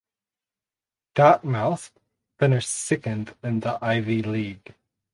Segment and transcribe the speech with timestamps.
[1.13, 1.91] Dartmouth
[2.39, 4.73] finished second in the Ivy League.